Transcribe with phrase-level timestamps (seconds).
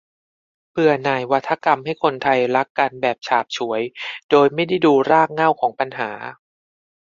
[0.71, 3.81] เบื่อหน่ายวาทกรรมให้คนไทยรักกันแบบฉาบฉวย
[4.29, 6.11] โดยไม่ได้ดูรากเง่าของปัญหา